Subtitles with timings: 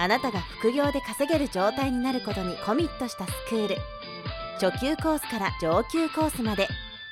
[0.00, 3.76] あなたが副業で稼げる状態になることにコミットしたスクール
[4.58, 6.68] 初級コースから上級コースまで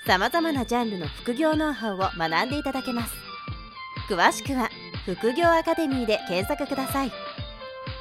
[0.06, 3.12] さまざまなジャンルの副業ノウハウを学んでいただけます
[4.09, 4.70] 詳しくは
[5.05, 7.12] 副業アカデミーで検索ください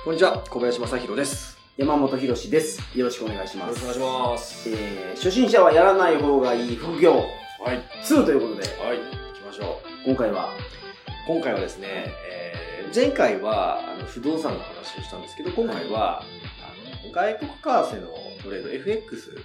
[0.06, 1.58] こんにちは、小林正弘です。
[1.76, 2.80] 山本博史です。
[2.98, 3.82] よろしくお願いします。
[3.82, 4.70] よろしくお願いします。
[4.70, 7.84] えー、初心者はやらない方がいい副業はい。
[8.06, 9.00] 2ということで、はい。
[9.00, 10.06] 行きましょう。
[10.06, 10.48] 今回は、
[11.28, 16.24] 今回はですね、えー前回はあの不動産の話をしたんですけど、今回は、あ
[17.06, 18.08] の外国為替の
[18.44, 19.42] トレード FX で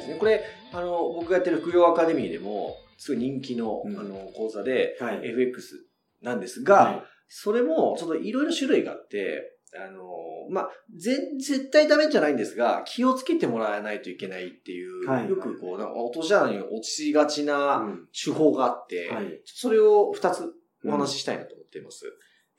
[0.00, 0.14] すね。
[0.18, 3.98] これ、あの、僕がやってる副業アカデミーでも、すごい人気の,、うん。
[3.98, 5.20] あの講座で、はい。
[5.22, 5.86] FX
[6.22, 7.02] なんですが、はい。
[7.28, 10.02] それも、ちょっといろいろ種類があって、あの、
[10.48, 15.28] まあ、ぜ絶対ダメじゃないんですが、気をつけてもらわないといけないっていう、はい。
[15.28, 18.08] よくこう、なんか落とし穴に落ちがちなうん。
[18.12, 19.40] 手法があって、はい。
[19.44, 20.52] それを二つ
[20.84, 22.04] お話ししたいなと思っています。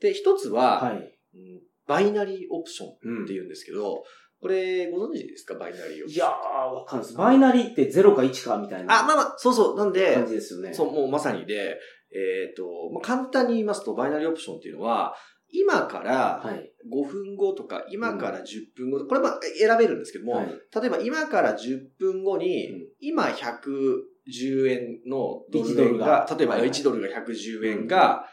[0.00, 0.96] で、一つは、はい。
[0.96, 4.04] うんバイナリーオプションうんって言うんですけど、
[4.42, 5.54] これご存知ですか？
[5.54, 6.26] バイナリーオプション。
[6.26, 7.16] いやー、わかんないです。
[7.16, 9.76] バイナリーって0か1かみたいなあ、まあまあ、そうそう。
[9.78, 10.74] なんで、感じですよね。
[10.74, 11.78] そう、もうまさにで、
[12.12, 15.14] えっ、と、まあ、簡単に言いますと、バイナリーオプションっていうのは、
[15.50, 16.70] 今からはい。
[16.92, 18.44] 5分後とか、今から10
[18.76, 20.46] 分後、これまあ選べるんですけども、はい。
[20.46, 28.26] 例えば今から10分後に、うん今110円のド1ドルがが、例えばはいはい1ドルが110円が、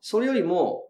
[0.00, 0.88] それよりも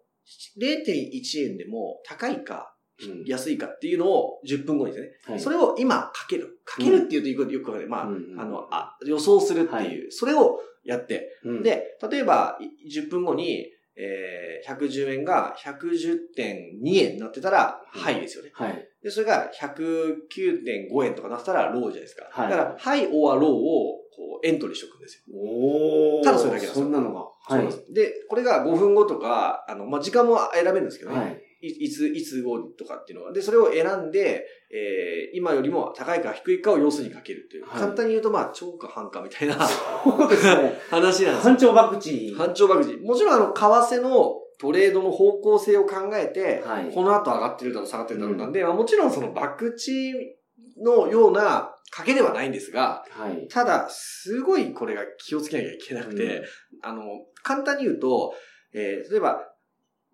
[0.61, 2.69] 0.1円でも高いか、
[3.03, 5.11] うん安いかっていうのを10分後にですね。
[5.33, 6.61] はいそれを今かける。
[6.65, 7.89] かけるっていうとよくよくわかる。
[7.89, 13.67] まあ、うんうんあの、あ、予想するっていう、それをやって、うん、で、例えば、い10分後に、
[13.97, 18.51] えー、110円が110.2円になってたら、うん high ですよね。
[18.55, 18.89] はい。
[19.03, 22.29] で、それが109.5円とかなったら、 low じゃないですか。
[22.31, 25.37] はいだから、 high, or, low を、こう、エントリーしておくんですよ。
[25.37, 26.25] おー。
[26.25, 27.21] ただそれだけなんですよそんなのが。
[27.21, 27.33] はい。
[27.49, 31.19] そうなんですで、これが5分後とか、あの、まあ、時間も選べるんですけどね。
[31.19, 31.43] はい。
[31.63, 33.33] い、いつ、いつ後とかっていうのは。
[33.33, 37.67] で、それを選んで、えー、今よりも高いか低いかを要するにかけるという。
[37.67, 40.81] はい簡単に言うと、まあ、超か半かみたいなそうですね。
[40.91, 42.37] 話なんですよ班長博打。
[42.37, 43.07] 班長爆打。
[43.07, 53.49] もちろんあの、為替のトレードの方向性を考えて、はいこの後上がってるだろう、下がってるだろうなんで、まあもちろんその博打のような賭けではないんですが、はい。
[53.49, 56.45] ただ、すごいこれが気をつけなきゃいけなくて、うん
[56.83, 57.03] あの、
[57.43, 58.35] 簡単に言うと、
[58.73, 59.41] えー例えば、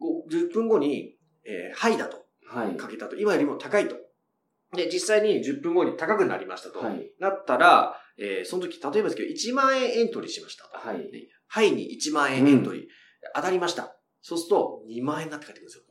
[0.01, 1.18] ご10分後に、
[1.49, 2.77] えー、 high だとはい。
[2.77, 3.17] かけたと。
[3.17, 3.97] 今よりも高いと。
[4.75, 6.79] で、実際に10分後に高くなりましたと。
[6.81, 7.11] はい。
[7.19, 10.77] なったら、えーその時、例えばですけど、1万円エントリーしましたと。
[10.77, 11.09] はい。
[11.47, 12.83] high に1万円エントリー。
[13.35, 13.95] 当たりました。
[14.21, 15.85] そうすると、2万円になって帰ってくるんですよ。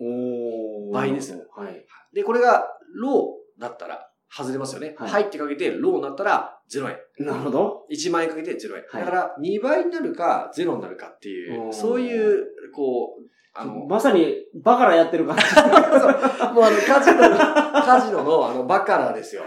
[0.89, 0.93] おー。
[0.93, 1.85] 倍ですよはい。
[2.13, 2.67] で、これが、
[3.01, 4.95] low だったら、外れますよね。
[4.97, 7.25] はい high ってかけて、 low になったら、0円。
[7.25, 7.85] なるほど。
[7.91, 8.83] 1万円かけて0円。
[8.89, 13.23] はいだから、2倍になるか、0になるかっていう、そういう、こう、
[13.59, 15.43] あの、まさに、バカラやってる感じ。
[16.53, 19.41] もうあの、カジノの、カジノの、あの、バカラですよ。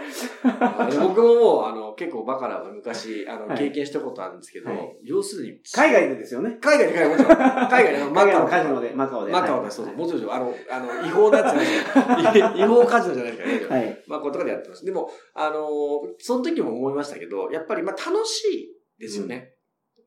[0.99, 6.57] 僕ももう、あの、結構バカラは昔、あの、はい経験したことあるんですけど、はい要するに、海外でですよね。
[6.59, 7.37] 海外で、海外、もちろん。
[7.69, 9.31] 海外で、マカオのカジノで、マカオで。
[9.31, 12.61] マカオで、はいそうそう、もちろん、あの、あの、違法なやつじゃないで。
[12.61, 13.85] 違法カジノじゃないですからね。
[13.87, 14.03] はい。
[14.07, 14.83] まあ、こうとかでやってます。
[14.83, 15.71] でも、あのー
[16.19, 19.53] その時も思いましたけど、やっぱり、まあ、楽しいですよね。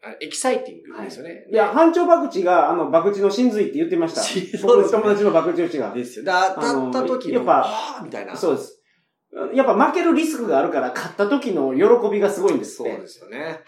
[0.03, 1.47] あエキサイティングですよね。
[1.50, 4.20] いや、半丁博打が、あの、博打の真髄って言ってました。
[4.20, 5.94] そうですねの友達の博打打ちが。
[5.94, 6.25] ですよ。
[6.25, 8.37] で、当たった時の、やっぱみたいな。
[8.37, 8.82] そうです。
[9.54, 12.92] やっぱ負けるリスクがあるから、勝った時の喜びがすごいんですって。
[12.92, 13.60] そうですよね。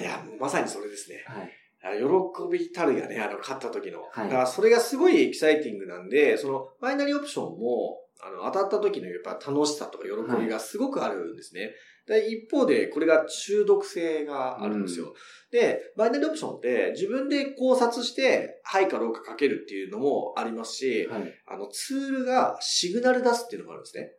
[0.00, 1.24] いや、まさにそれですね。
[1.26, 1.52] はい。
[1.84, 2.04] あ喜
[2.50, 4.02] びたるがね、あの、勝った時の。
[4.02, 11.72] はいだから、それがすごいエキサイティングなんで、その、バイナリーオプションも、あの、当たった時のやっぱ楽しさとか喜びがすごくあるんですね。
[12.06, 15.12] で一方で、これが中毒性があるんですよ。
[15.50, 21.32] で、バイナリーオプションって自分で考察して、はいかどうかかけるっていうのもありますし、はい。
[21.46, 24.12] あの、ツールがシグナル出すっていうのがあるんですね。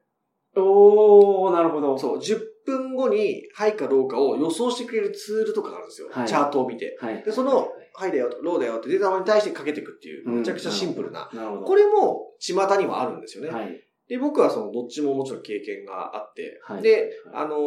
[0.56, 1.98] おー、なるほど。
[1.98, 6.10] そう、10分後に、はいかどうかを予想してくれるツールとかがあるんですよ。
[6.12, 6.98] はいチャートを見て。
[7.00, 7.24] はい。
[7.24, 11.30] で、その、はいだよ、ローだよって出たのに対してかけていくっていう、うんめちゃくちゃシンプルな。
[11.34, 11.64] なるほど。
[11.64, 13.50] これも、巷にはあるんですよね。
[13.50, 13.83] はい。
[14.08, 16.82] で、僕はその、どっちももちろん経験があって、はい。
[16.82, 17.60] で、あのー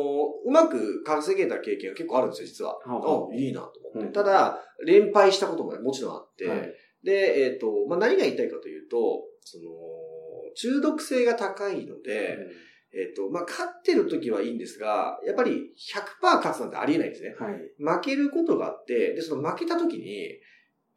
[0.44, 2.75] うまく稼げた経験が結構あるんですよ、実は。
[2.85, 4.06] はあいいなと思って。
[4.06, 6.75] うんただ、連敗したことももちろんあって、はい
[7.06, 9.65] で、えっ、と、まあ、何が言いたいかというと、その、
[10.56, 12.37] 中毒性が高いので、
[12.93, 15.73] えっ、と、まあ、勝ってる時はいいんですが、やっぱり
[16.23, 17.37] 100%勝つなんてありえないんですね。
[17.39, 17.55] はい。
[17.79, 20.41] 負けることがあって、で、その負けた時に、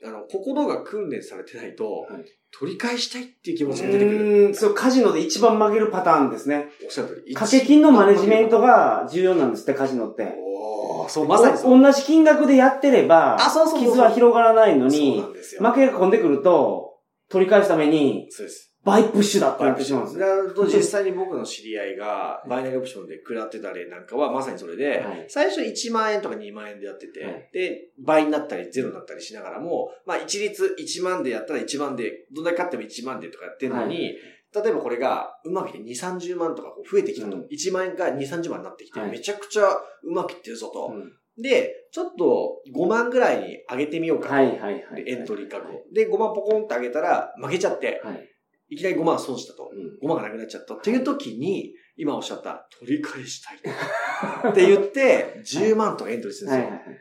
[0.04, 4.48] あの、心が訓練されてないと、はい取り返したいっていう気う持ちが出てくる。
[4.48, 6.70] ーん、そう、カジノで一番負けるパターンですね。
[6.84, 7.34] おっしゃる通り。
[7.36, 10.34] 掛け金のマネジメントが重要なんですって、カジノって。
[10.36, 15.22] おーそう、まさに同じ金額でやってれば、あそうそう傷は広がらないのに。
[15.60, 16.98] 負けが込んでくると、
[17.30, 18.69] 取り返すために、そうです。
[18.84, 20.54] 倍プッシュだってなってしまうんですだよ。
[20.54, 34.16] から実際に僕の知り合いが、バイナリーオプションで食らってた例なんかはまさにそれで、はい最初1万円とか2万円でやってて、はいで、倍になったりゼロになったりしながらも、まあ一律1万でやったら1万で、どんだけ勝っても1万でとかやってるのに、はい
[34.52, 37.38] 例えばこれがうまくいって2、30万とかこう増えてきたと。
[37.38, 40.92] うん1万円が2、30万になってきて、はいめちゃくちゃうまくいってるぞと。
[40.92, 44.34] うんで、ちょっと5万ぐらいに上げてみようかと。
[44.34, 45.06] はいはいはい。
[45.06, 45.84] でエントリー額を。
[45.94, 48.30] で、5万ポコンって上げたら負けちゃって、はい。
[48.70, 49.70] いきなり5万損したと。
[49.74, 53.58] うん5万がなくなっちゃったっていう時に、今おっしゃった、取り返したい。
[54.52, 56.66] って言って、10万とかエントリーするんですよ。
[56.66, 57.00] はいはいはい。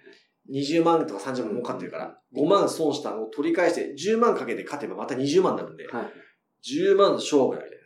[0.50, 6.12] 20万とか30万儲かってるから、5万損したのを取り返して、10万かけて勝てばまた20万になるんで、はい。
[6.66, 7.76] 10万勝負みたいな。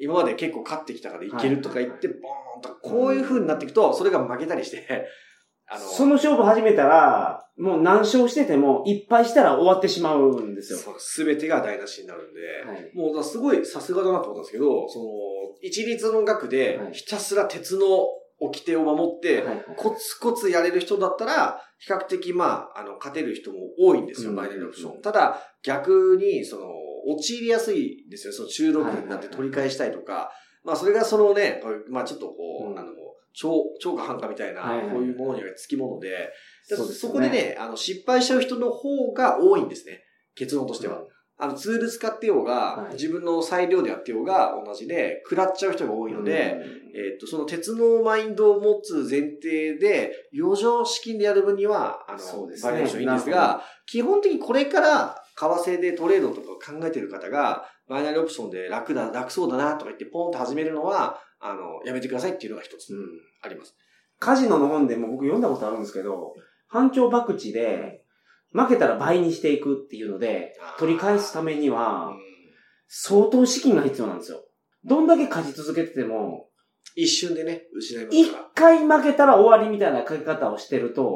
[0.00, 5.08] 今まで結構勝ってきたからいけるとか言って、ボーンとか、こういう風になっていくと、それが負けたりして、
[5.70, 10.78] あの、その勝負始めたら、もう何勝してても、いっぱいしたら終わってしまうんですよ。
[10.98, 12.92] すべてが台無しになるんで、はい。
[12.94, 15.04] もうすごいさすがだなと思ったんですけど、その、
[15.60, 16.92] 一律の額ではい。
[16.92, 17.86] ひたすら鉄の
[18.40, 19.44] 掟を守って、
[19.76, 24.36] コツコツやれる人だったら、比較的まあ、あの、勝てる人も多いんですよ、うん。
[24.36, 25.02] バイナリーオプション。
[25.02, 26.66] ただ、逆に、その、
[27.08, 30.30] 陥りやすいんですよ、その中毒になって取り返したいとか、
[30.64, 32.34] まあ、それがそのね、まあ、ちょっとこ
[32.68, 32.78] う、うん。
[32.78, 32.90] あの、
[33.38, 36.30] 超、超過半過みたいな、こういうものにはつきもので、
[36.68, 40.02] でそこでね、あの、失敗しちゃう人の方が多いんですね。
[40.34, 41.02] 結論としては。
[41.40, 42.94] あの、ツール使ってようが、はい。
[42.94, 46.58] 自分の裁量でやってようが同じで、食らっちゃう人が多いので、
[46.96, 52.72] えっと、その鉄のマインドを持つ前提で、余剰資金でやる分には、あの、そうですね。
[52.72, 63.06] バリエーションいいんですが、基本的にこれから、為替でトレードとかを考えてる方が、バイナリーオプションで楽だ、楽そうだなとか言ってポンと始めるのは、あの、やめてくださいっていうのが一つうん
[63.42, 63.76] あります。
[64.18, 66.34] カジノの本でも僕読んだことあるんですけど、
[66.66, 68.02] 反調博打で、
[68.52, 72.28] 負けたら倍にしていくっていうので取り返すためには、うん
[72.88, 74.40] 相当資金が必要なんですよ。
[74.84, 76.48] どんだけ勝ち続けてても、
[76.96, 78.32] 一瞬でね、失います一。
[78.54, 81.14] 回負けたら終わりみたいな書き方をしてると、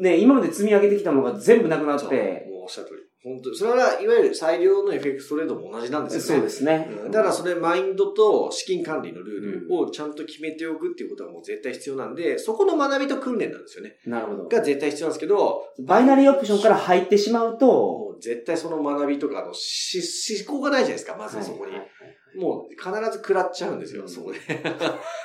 [0.00, 3.02] ね、今まで積み上げてきたのが全部なくなって、もうおっしゃる通り。
[3.24, 6.40] 本当にそれは、いわゆる裁量の FX トレードも同じなんですよね。
[6.40, 6.88] そうですね。
[7.04, 13.96] うんだからそれマインドと資金管理のルールをちゃんと決めておくっていうことがもう絶対必要なんで、そこの学びと訓練なんですよね。
[14.06, 14.48] なるほど。
[14.48, 20.00] が絶対必要なんですけど、バイナリーオプションから入ってしまうと、もう絶対その学びとか、あの、し、
[20.46, 21.72] 思考がないじゃないですか、まずそこに。
[21.72, 21.88] はいはい
[22.34, 24.38] もう必ず食らっちゃうんですよ、うんそこで。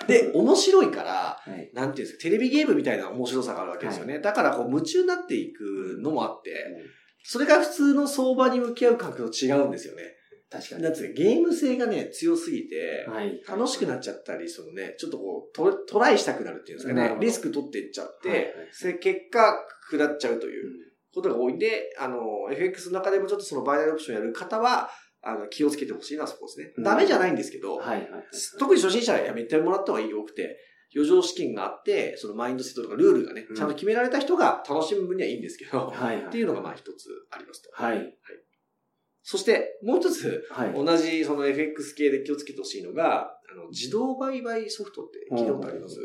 [0.08, 4.20] で、面白いから、はいはいなんていうんですか、テレビゲームみたいな面白さがあるわけですよね。
[4.20, 6.52] だからこう夢中になっていくのもあって、
[7.30, 10.04] それが普通の相場に向き合う感覚と違うんですよね。
[10.50, 10.84] 確かに。
[10.84, 13.42] なんつうか、ゲーム性がね、強すぎて、はい。
[13.46, 19.56] 楽しくなっちゃったり、そのね、ちょっとこうト、トライしたくなるっていうんですかねリスク取っていっちゃって、はいはい結果、
[19.92, 20.72] 食らっちゃうという
[21.14, 22.18] ことが多いんで、あの、
[22.50, 24.90] FX の中でもちょっとそのバイナリーオプションやる方は、
[25.22, 26.72] あの、気をつけてほしいのはそこですね。
[26.78, 28.24] うんダメじゃないんですけど、はいはいはい。
[28.58, 30.58] 特に初心者はやめてもらった方がよくて、
[30.96, 36.26] 余剰資金があって、そのマインドセットとかルールがねう、んちゃんと決められた人が楽しむ分にはいいんですけど、はいはい。
[36.26, 37.70] っていうのがまあ一つありますと。
[37.74, 38.16] はい。
[39.24, 40.74] そして、もう一つ、はい。
[40.74, 45.98] 同じその FX 系で気をつけてほしいのが、あの、自動売買ソフトって聞いたことあります、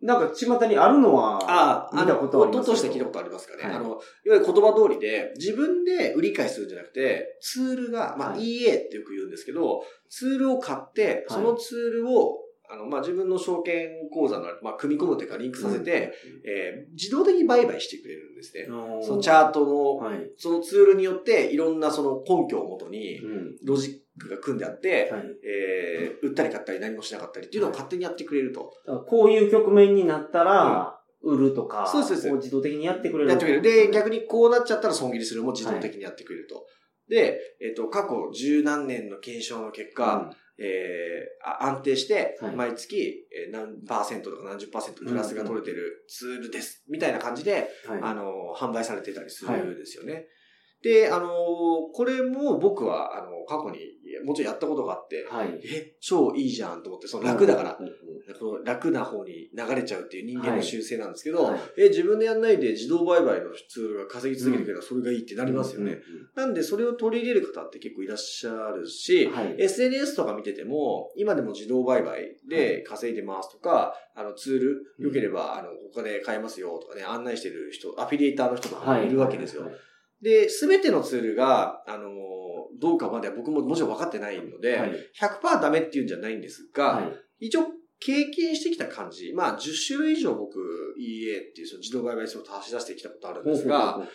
[0.00, 2.70] なんか、巷にあるのは、ああ、見たことあります？
[2.70, 3.64] 音として聞いたことありますかね。
[3.64, 12.38] はいあの、いわゆる言葉通りで、自分で売り買いするんじゃなくて、ツールが、まあ、はい EA ってよく言うんですけど、ツールを買って、そのツールを、
[12.72, 16.12] あの、まあ、自分の証券口座の、まあ、組み込むというかリンクさせて、
[16.44, 18.62] えー自動的に売買してくれるんですね。
[18.68, 20.30] うんそのチャートの、はい。
[20.36, 23.56] そのツールによって、いろんなその根拠をもとに、うん。
[23.64, 25.22] ロジックが組んであって、はい。
[25.44, 28.72] えー売ったり買ったり何もしなかったりっていうのを勝手にやってくれると。
[28.86, 33.30] だからこういう局面になったら、売るとか、そうです自動的にやってくれる。
[33.30, 33.62] やってくれる。
[33.62, 36.66] で、逆にこうなっちゃったら損切りするのも自動的にやってくれると。
[37.08, 46.84] で、えっ、と、過去十何年の検証の結果、えーあ安定してはい、毎月、えー何パーセントとか何十パーセントプラスが取れてるツールです。
[46.88, 48.00] みたいな感じで、はい。
[48.02, 50.26] あの、販売されてたりするんですよね。
[50.82, 51.28] で、あの、
[51.92, 53.78] これも僕は、あの、過去に
[54.24, 55.60] もちろんやったことがあって、はい。
[55.64, 57.78] え、超いいじゃんと思って、その楽だから。
[58.64, 65.98] 楽な方に流れちゃうっていう人間の習性なんですけど、はいえ、自分でやんないで自動売買のツールが稼ぎ続けてくればそれがいいってなりますよね。
[66.34, 69.56] なんでそれを取り入れる方って結構いらっしゃるし、はい。
[69.58, 79.00] SNS とか見てても、今でも自動売買で稼いでますとか、あのツール、うん良ければ、あの、お金買えますよとかね、案内してる人、アフィリエイターの人とかはい。
[79.02, 79.68] もいるわけですよは。
[79.70, 79.72] い。
[80.22, 82.10] で、すべてのツールが、あの、
[82.78, 87.02] どうかまでは僕ももちろん分かってないので、はい100%ダメっていうんじゃないんですが、は
[87.40, 87.46] い。
[87.46, 87.66] 一応
[88.00, 90.58] 経験してきた感じ、まあ10種類以上僕
[90.98, 94.12] EA っていうその自動売買ソフトを走らせてきたことあるんですが、ほうほうほう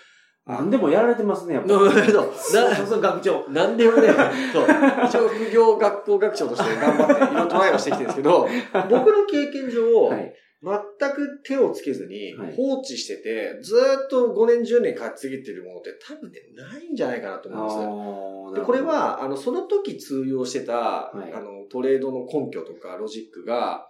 [0.47, 3.45] 何でもやられてますね、やっぱ なるほどそう学長。
[3.49, 4.09] なんでもね、
[4.53, 4.65] そう。
[5.05, 8.47] 一応副業学校学長として頑張っていろいろトライはしてきてるんですけど、
[8.89, 10.33] 僕の経験上、はい。
[10.65, 18.61] 全く手をつけずにはい放置してて、ずーっと5年10年稼ぎてるものって多分ね、ないんじゃないかなと思うんですよ。
[18.61, 23.87] で、これ、は、あの、その時通用してた、はいあの、トレードの根拠とかロジックが、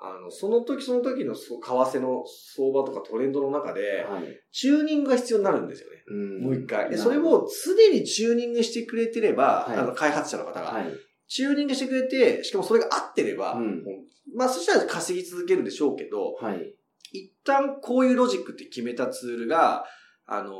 [0.00, 4.24] あの、その時その時のそ為替の相場とかトレンドの中で、はい。
[4.52, 5.96] チューニングが必要になるんですよね。
[6.10, 6.88] うんもう一回。
[6.88, 10.84] で、なそれを常にチューニングしてくれてれば、はいあの、開発者の方が、はい。
[11.28, 13.84] チューニングしてくれて、しかもそれが合ってれば、うん。
[14.34, 16.74] まあ、そしたら稼ぎ続けるでしょうけど、はい。
[17.12, 19.84] 一旦こういうロジックって決めたツールが、
[20.26, 20.52] あの、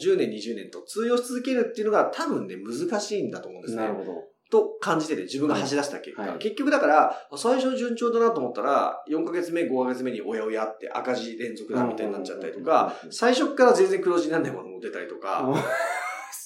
[0.00, 3.82] 10年、20年と通用し続けるっていうのが多分ね、難しいんだと思うんですね。
[3.82, 4.12] なるほど。
[4.50, 6.22] と感じてて、自分が走らせた結果。
[6.22, 6.30] はい。
[6.32, 15.64] はい結局だから、最初順調だなと思ったら、4ヶ月目、5ヶ月目におやおやって赤字連続だみたいになっちゃったりとか、最初から全然黒字にならないものも出たりとか、あ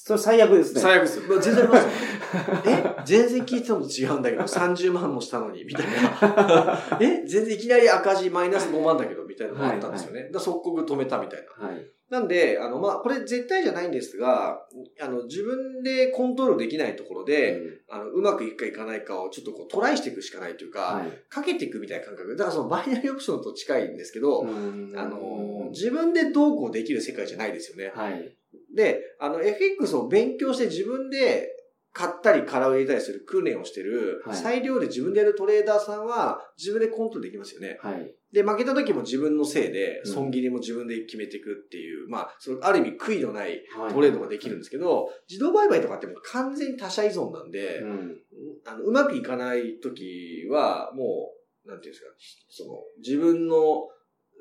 [0.03, 0.81] それ最悪ですね。
[0.81, 1.91] 最悪です全然ありますよ。
[2.67, 2.97] え？
[3.05, 6.79] 全然聞いてたのと違うんだけど、30万もしたのに、みたいな。
[7.01, 7.23] え？
[7.27, 10.23] 全然いきなり赤字マイナス5万だけど、みたいなのがあったんですよね。
[10.25, 11.67] だから即刻止めたみたいな。
[11.67, 11.87] はい。
[12.09, 14.67] なんで、あの、まあ、これ絶対じゃないんですが、
[15.01, 21.13] あの、自分でコントロールできないところで、あの、うまくいくかいかないかをちょっとこうトライしていくしかないというか、はい。
[21.29, 22.35] かけていくみたいな感覚。
[22.37, 27.93] だからそのバイナリーオプションと近いんですけど、うんあの、自分でどうこうできる世界じゃないですよね。
[27.95, 28.37] はい。
[28.75, 31.49] で、あの、FX を勉強して自分で
[31.93, 37.79] 買ったり空を入れたりする訓練をしてる、はい裁量で自分でやるトレーダーさんは自分でコントロールできますよね。
[37.83, 38.15] はい。
[38.33, 43.93] で、負けた時も自分のせいで、うん損切りも自分で決めていくっていう、まあ、そのある意味悔いのないはい。
[43.93, 48.17] トレードができるんですけど、自動売買とかってもう完全に他者依存なんで、うん。
[48.67, 51.33] あのうまくいかない時は、も
[51.67, 52.11] う、なんていうんですか、
[52.49, 53.89] その、自分の、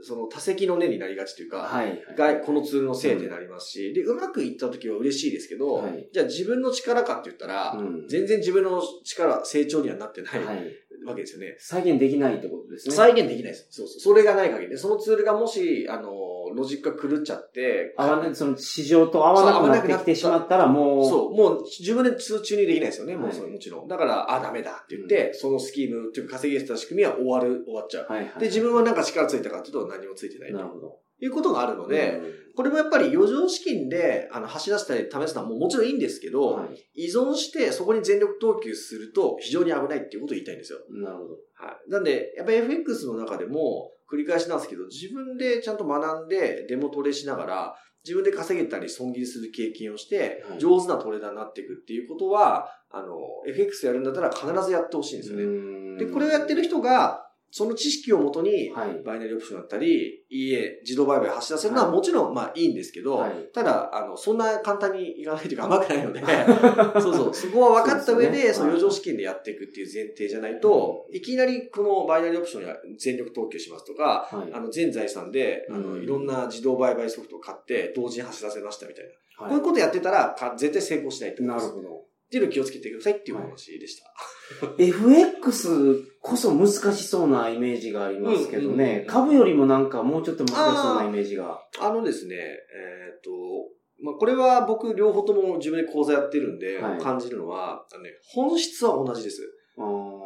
[0.01, 2.01] その多席の根になりがちというか、はい。
[2.18, 10.58] がこのツールのせいでなりますし、で、うまくいった時は嬉しいですけど、はいじゃあ自分の力かって言ったら、うん全然自分の力、成長にはなってないはい。
[11.05, 11.55] わけですよね。
[11.60, 12.96] 再現できないってことですね。
[12.96, 13.67] 再現できないです。
[13.69, 14.00] そうそう。
[14.00, 16.12] それがない限りで、そのツールがもし、あの、
[16.55, 23.88] ロジックが狂っちゃって、合わない、その市場と合わなくなってきてしまったらもう、そう、もう自分で通中にできないですよね、もうはいそれもちろん。
[23.88, 28.08] だから、あ、ダメだって言って、そのスキームっていうか稼げてた仕組みは終わる、終わっちゃう。
[28.12, 28.39] はいはい。
[28.39, 30.98] で、自分はなんか力ついたかっていうと何もついてないとなるほど。
[31.21, 32.21] いうことがあるので、
[32.55, 37.05] これもやっぱり余剰資金であの走らせたり試すのはももちろんいいんですけど、はい。
[37.05, 40.79] 依存してそこに全力投球すると非常に危ないっていうことを言いたいんですよ。
[40.89, 41.29] なるほど。
[41.53, 41.89] はい。
[41.89, 53.15] なんで、やっぱり FX の中でも繰り返しなんですけど、自分でちゃんと学んでデモトレしながら、自分で稼げたり損切りする経験をしては、い上手なトレーダーになっていくっていうことは、あの、
[53.47, 56.05] FX やるんだったら必ずやってほしいんですよね。
[56.05, 59.01] で、これをやってる人が、その知識をもとに、はい。
[59.03, 66.22] バイナリーオプションだったり、EA、自動売買走らせるのはもちろん、まあいいんですけど、はいただ、あの、そんな簡単にいかないというか甘くないので、
[67.01, 74.53] そうそう、そこは分かった上で、その余剰資金でやっていくっていう前提じゃないと、いきなりこのバイナリーオプションや全力投球しますとか、はい。
[74.53, 79.10] あの、全財産で、あの、うんいろんな自動売買ソフトを買って、同時に走らせましたみたいな。
[79.10, 81.68] はいこういうことやってたら、か絶対成功しないと思います。
[81.70, 82.09] なるほど。
[82.29, 84.03] っていうのを気をつけてくださいっていうお話でした。
[84.77, 91.59] FX こそ難しそうなイメージがありますけどうんうんね、株よりもなんかもうちょっと難しそうなイメージが。
[91.81, 92.39] あのですね、え
[93.17, 93.31] っ、と、
[94.03, 99.41] まあ、これは僕両方とも自分で講座やってるんで、はい感じるのは、あのね、本質は同じです。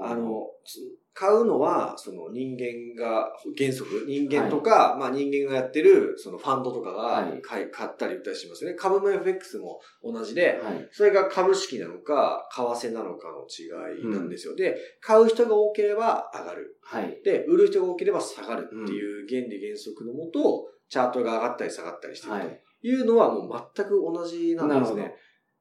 [0.05, 0.79] あの、つ
[1.15, 8.75] 買うのは、その人間が、原則、人間とか、まあ人間がやってる、そのファンドとかがはい買い、買ったり売ったりしますよね。
[8.75, 10.89] 株も FX も同じで、はい。
[10.91, 14.55] それが株式なのか、為替なのかの違いなんですよ。
[14.55, 16.79] で、買う人が多ければ上がる。
[16.81, 17.21] はい。
[17.23, 22.63] で、売る人が多ければ下がるっていう原理原則のもと、チャートが上がったり下がったりしてるとはい。
[22.81, 25.15] いうのはもう全く同じなんですね。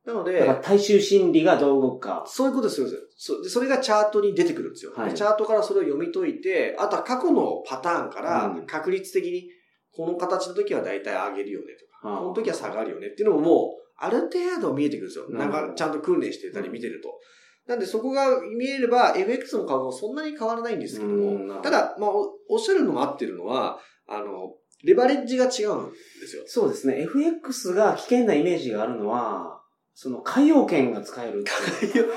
[0.05, 2.25] なのでだから、大衆心理がどう動くか。
[2.27, 2.89] そういうことですよ。
[3.25, 9.49] そそれがチャートに出てくるんですよ、はいでチャートからそれを読み解いて、あとは過去のパターンからうん確率的に、
[9.95, 15.31] この形の時は大体上げるよねとか、この時は下がるよねっていうのももう、ある程度見えてくるんですよ。
[15.31, 17.21] なんかちゃんと訓練してたり見てると。
[17.69, 26.43] なんでそこが見えれば FX の株もそんなに変わらないんですけども、ただ、まあお、おっしゃるのも合ってるのは、あの、レバレッジが違うんですよ。
[26.47, 27.03] そうですね。
[27.03, 29.62] FX が危険なイメージがあるのは、
[29.95, 32.11] その、海洋券が使えるっていう。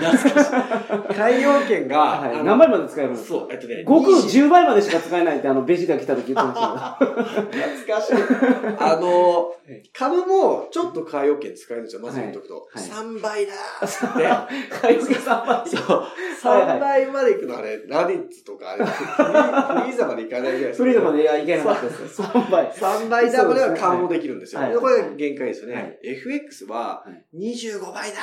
[0.00, 0.48] 懐かし
[1.12, 1.14] い。
[1.14, 2.44] 海洋 券が、はい。
[2.44, 3.38] 何倍まで使えるんですか？
[3.38, 8.14] そう、えっとね、極20 10倍までしか使えないって、あの、ベジータ来た時言ってました 懐かしい。
[8.78, 12.66] あのい、株もちょっと海洋券使えるんですよ、まず言っとくと。
[12.72, 14.24] はい3倍だーっけど。
[14.82, 15.68] 海洋券3倍。
[15.70, 16.02] そう。
[16.42, 18.90] 3倍まで行くのはね、ラディッツとか、あれフ
[19.86, 22.22] リーザまで行かないぐらいですフリードまでいやいけなかったです。
[22.22, 22.70] 3倍。
[22.70, 24.60] 3倍ダブルは緩和できるんですよ。
[24.62, 25.74] はいこれが限界ですよね。
[25.74, 28.16] はい FX ははい25倍だ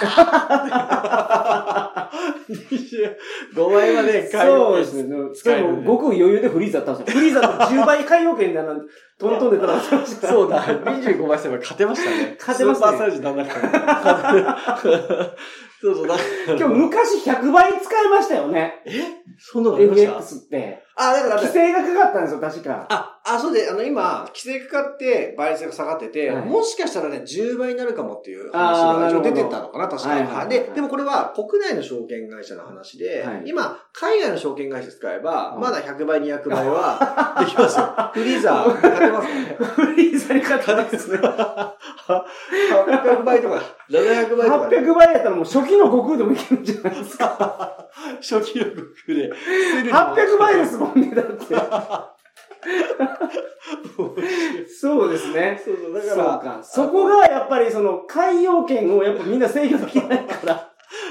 [2.50, 5.16] 25倍まで買いそうですね。
[5.34, 7.22] 使えるでも、ごく余裕でフリーザだったんですよ。
[7.22, 8.76] フリーザと10倍海洋券であの、
[9.22, 10.28] トントンで戦ってました。
[10.28, 12.36] そうだ、25倍すれば勝てましたね。
[12.40, 13.72] 勝てますねスーパーサイズなんなくても。
[15.82, 16.16] そうそうだ。
[16.48, 18.84] 今日昔100倍使いましたよね。
[18.86, 19.02] え？
[19.40, 20.84] そんなのありました？FX って。
[20.96, 22.86] あ、だから、規制がかかったんですよ、確か。
[22.90, 30.22] あ、あ、そうで、あの、今、規制かかって、倍率が下がってて、はいもしかしたらね、10倍になるかもっていう話が出てたのかな、確かに。
[30.22, 37.94] はいはいはいで、でもこれは国内の証券会社の話で、はい今、海外の証券会社使えば、うんまだ100倍、200倍は できますよ。
[38.14, 39.58] フリーザー、勝てますよね。
[39.60, 41.18] フリーザに勝ったんですね。
[41.18, 44.78] 800倍とか、700倍とか、ね。
[44.78, 47.88] 800倍やったらもう初期の悟空でもいけるんじゃないですか。
[48.22, 49.32] 初期の悟空で。
[49.92, 51.56] 800倍ですもんね、だって。
[54.80, 55.62] そうですね。
[55.64, 56.64] そうそう、だそうから、か。
[56.64, 60.68] そこがやっぱりその海洋圏をやっぱみんな制御できないから、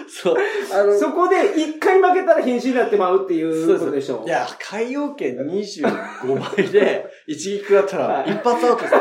[0.08, 0.36] そう、
[0.72, 4.26] あの、そこで一回負けたら瀕死になってまうっていうそうことでしょう。
[4.26, 8.90] いや、海洋圏25倍で一撃だったらはい一発アウトで。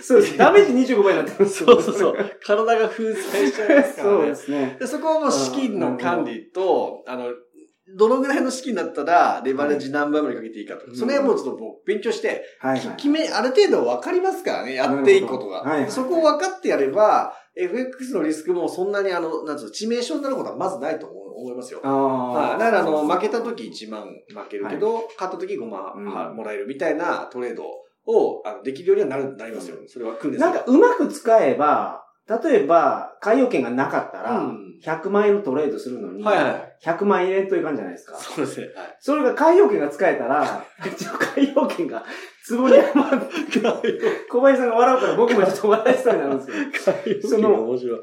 [0.00, 0.36] そうです。
[0.38, 2.16] ダメージ25倍になってるんですよそうそうそう。
[2.44, 4.26] 体が封鎖しちゃいますからそうね。
[4.28, 4.76] ですね。
[4.78, 7.30] でそこはもう資金の管理と、あの、
[7.96, 12.96] どのぐらいの資金だったら、レバレッジ何倍までかけていいかとか、うんその辺はもうちょっと僕勉強して、はいはい。
[12.96, 15.62] 決め、ある程度分かりますからね、やっていいことが。
[15.62, 21.80] はいはいそこを分かってやれば、FX のリスクもそんなにあの、なんつうの、致命傷になることはまずないと思う思いますよ。
[21.84, 22.28] ああ。
[22.28, 22.58] はい。
[22.58, 27.64] だから、あの、負けた時1万負けるけど、勝った時5万、うんはもらえるみたいなトレード
[28.06, 29.76] を、あの、できるようにはなる、なりますよ。
[29.86, 36.78] それは組んでなんかうまく使えば、例えば、海洋券がなかったらうん、100万円のトレードするのに、はいはい。
[36.82, 38.16] 100万円といかんじゃないですか。
[38.16, 38.66] そうですね。
[38.74, 38.96] はい。
[38.98, 40.64] それが海洋券が使えたら、
[41.34, 42.04] 海洋券が
[42.48, 43.60] 壺に余って、
[44.30, 46.44] 小林さんが笑うから僕もちょっと笑いそうになるんで
[46.78, 48.00] すけど、その面白い。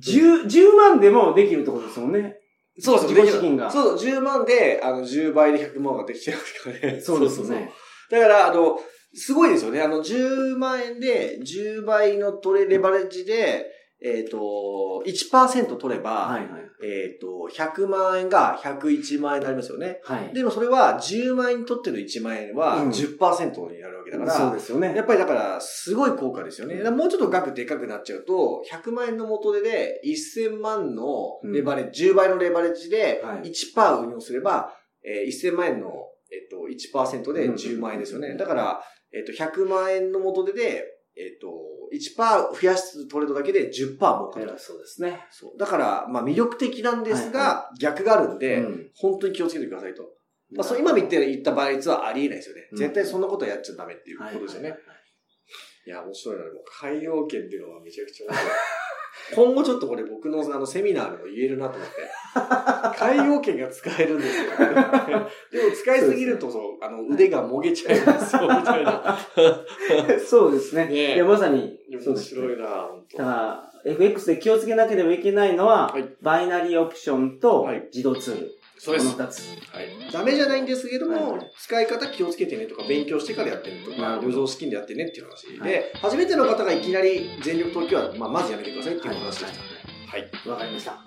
[0.00, 2.36] 10、10万でもできるってことですもんね。
[2.78, 7.00] そうそう、自己資金がそう、10万で、あの、10倍で100万ができちゃいますからね。
[7.00, 7.70] そうですよね。
[8.10, 8.78] だから、あの、
[9.14, 9.80] すごいですよね。
[9.80, 13.66] あの、10万円で、10倍のトレ、レバレッジで、
[14.04, 16.62] えっ、と、1%取れば、はいはい。
[16.84, 20.00] えっ、と、100万円が101万円になりますよね。
[20.02, 20.34] はい。
[20.34, 24.92] でもそれは10万円にとっての1万円はうん10%になるわけだから、そうですよね。
[24.96, 26.82] やっぱりだから、すごい効果ですよね。
[26.90, 34.72] もうちょっと額でかくなっちゃうと、100万円の元手で1000万のレバレッジ、10倍のレバレッジではい1%運用すれば、
[35.04, 35.90] えー1000万円の、
[36.32, 38.28] えっと、1%で10万円ですよね。
[38.30, 38.82] うんだから、
[39.14, 40.84] えっと、100万円の元手で、
[41.16, 41.52] えっと、
[41.92, 43.98] 1%増やすトレードだけで10%儲
[44.32, 44.58] かると。
[44.58, 45.26] そうですね。
[45.30, 45.58] そう。
[45.58, 50.02] だから、まあ魅力的なんですが、逆があるんで、うん本当に気をつけてくださいと。
[50.54, 52.68] まあ、そう今言って言った倍率はありえないですよね。
[52.72, 54.70] うん絶対そんなことやっちゃダメっていうことですよね。
[54.70, 54.78] はい
[55.84, 56.44] いや、面白いな。
[56.44, 58.52] もう海洋圏っていうのはめちゃくちゃ面白い。
[59.34, 61.94] 今後ちょっとこれ僕のあのセミナーでも言えるなと思って。
[62.98, 64.50] 海洋圏が使えるんですよ。
[65.50, 69.18] でも使いすぎるとそう、あの腕がもげちゃうんですよ、みた いな。
[70.26, 70.86] そうですね。
[70.86, 73.30] ねえいや、まさに、そう面白いな、本当だか
[73.84, 78.50] ら、FX で気をつけなければいけないのは、はいバイナリーオプションとはい自動ツール。
[78.84, 79.14] そうです。
[79.14, 79.38] この二つ。
[79.72, 80.12] はい。
[80.12, 89.46] ダメじゃないんですけども、はい使い方気をつけてねとか、勉強してからやってねとか、なるほど余剰資金でやってねっていう話はいで、初めての方がいきなり全力投球は、まあ、まずやめてくださいっていう話でした。
[89.46, 90.48] はい。
[90.48, 90.98] わかりました。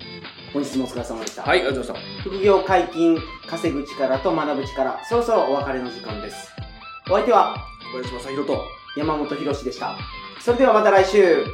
[0.54, 1.44] 本日もお疲れ様でした。
[1.44, 6.52] はい、ありがとうございまし副業解禁、稼ぐ力と学ぶ力、そろそろお別れの時間です。
[7.10, 7.90] お相手はた。
[7.90, 8.64] 小林正宏と、
[8.96, 9.98] 山本博史でした。
[10.40, 11.46] それではまた来週。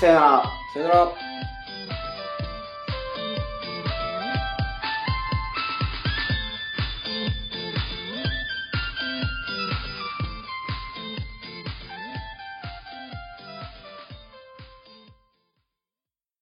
[0.00, 0.42] さよなら。
[0.72, 1.25] さよなら。